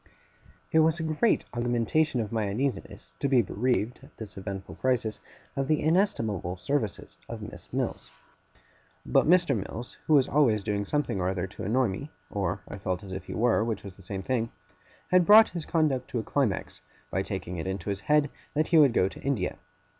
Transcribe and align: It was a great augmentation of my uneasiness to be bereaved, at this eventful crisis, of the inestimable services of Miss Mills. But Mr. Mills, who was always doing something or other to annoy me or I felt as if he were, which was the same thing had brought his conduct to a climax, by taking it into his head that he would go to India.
It 0.71 0.79
was 0.79 0.99
a 0.99 1.03
great 1.03 1.45
augmentation 1.53 2.19
of 2.21 2.31
my 2.31 2.49
uneasiness 2.49 3.13
to 3.19 3.27
be 3.27 3.43
bereaved, 3.43 3.99
at 4.01 4.17
this 4.17 4.35
eventful 4.35 4.77
crisis, 4.77 5.19
of 5.55 5.67
the 5.67 5.79
inestimable 5.79 6.57
services 6.57 7.17
of 7.29 7.43
Miss 7.43 7.71
Mills. 7.71 8.09
But 9.05 9.27
Mr. 9.27 9.55
Mills, 9.55 9.97
who 10.07 10.15
was 10.15 10.27
always 10.27 10.63
doing 10.63 10.85
something 10.85 11.19
or 11.21 11.29
other 11.29 11.45
to 11.45 11.63
annoy 11.65 11.89
me 11.89 12.09
or 12.31 12.61
I 12.67 12.79
felt 12.79 13.03
as 13.03 13.11
if 13.11 13.25
he 13.25 13.35
were, 13.35 13.63
which 13.63 13.83
was 13.83 13.95
the 13.95 14.01
same 14.01 14.23
thing 14.23 14.51
had 15.11 15.23
brought 15.23 15.49
his 15.49 15.67
conduct 15.67 16.09
to 16.09 16.17
a 16.19 16.23
climax, 16.23 16.81
by 17.11 17.21
taking 17.21 17.57
it 17.57 17.67
into 17.67 17.91
his 17.91 17.99
head 17.99 18.31
that 18.55 18.69
he 18.69 18.79
would 18.79 18.93
go 18.93 19.07
to 19.07 19.21
India. 19.21 19.59